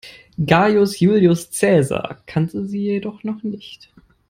Gaius 0.43 0.97
Julius 0.99 1.51
Cäsar 1.51 2.17
kannte 2.25 2.65
sie 2.65 2.81
jedoch 2.87 3.23
noch 3.23 3.43
nicht. 3.43 3.91